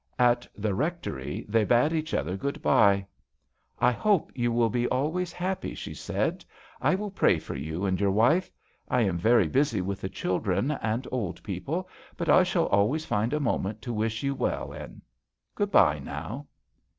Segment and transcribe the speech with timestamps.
[0.17, 3.05] At the ^ectory they bade each other t'ood bye,"
[3.79, 6.43] I hope you will be always appy," she said.
[6.81, 8.49] "I will pray f>r you and your wife.
[8.89, 11.87] I am tery busy with the children jnd old people,
[12.17, 15.03] but I shall Iways find a moment to wish ou well in.
[15.53, 16.47] Good bye now."